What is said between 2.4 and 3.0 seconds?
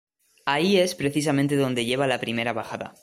bajada.